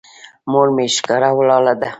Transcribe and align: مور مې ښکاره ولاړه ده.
مور 0.51 0.67
مې 0.75 0.85
ښکاره 0.95 1.29
ولاړه 1.37 1.73
ده. 1.81 1.89